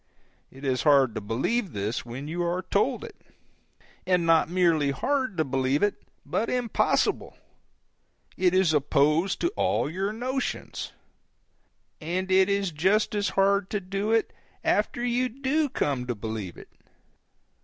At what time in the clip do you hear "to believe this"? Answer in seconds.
1.13-2.03